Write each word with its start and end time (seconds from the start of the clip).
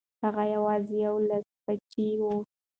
هغه 0.23 0.43
یوازې 0.55 0.95
یو 1.05 1.15
لاسپوڅی 1.27 2.09
و. 2.19 2.23